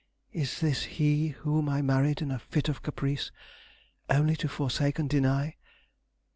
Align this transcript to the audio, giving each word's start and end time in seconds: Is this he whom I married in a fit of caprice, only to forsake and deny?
Is 0.33 0.61
this 0.61 0.85
he 0.97 1.27
whom 1.27 1.69
I 1.69 1.83
married 1.83 2.23
in 2.23 2.31
a 2.31 2.39
fit 2.39 2.67
of 2.69 2.81
caprice, 2.81 3.31
only 4.09 4.35
to 4.37 4.49
forsake 4.49 4.97
and 4.97 5.07
deny? 5.07 5.57